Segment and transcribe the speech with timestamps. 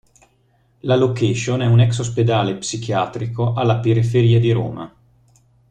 [0.79, 4.91] La location è un ex ospedale psichiatrico alla periferia di Roma.